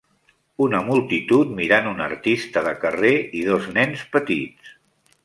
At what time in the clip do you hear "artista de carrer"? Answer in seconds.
2.05-3.13